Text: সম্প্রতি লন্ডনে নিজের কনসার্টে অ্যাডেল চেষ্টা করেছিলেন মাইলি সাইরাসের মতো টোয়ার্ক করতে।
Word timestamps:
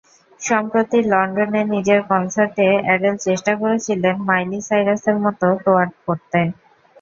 সম্প্রতি 0.41 0.99
লন্ডনে 1.07 1.61
নিজের 1.73 1.99
কনসার্টে 2.09 2.67
অ্যাডেল 2.85 3.15
চেষ্টা 3.25 3.51
করেছিলেন 3.61 4.15
মাইলি 4.27 4.59
সাইরাসের 4.67 5.17
মতো 5.25 5.45
টোয়ার্ক 5.63 5.93
করতে। 6.05 6.39